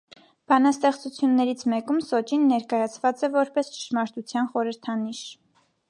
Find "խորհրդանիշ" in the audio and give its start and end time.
4.57-5.27